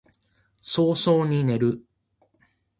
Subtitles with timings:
[0.61, 1.85] 早々に帰る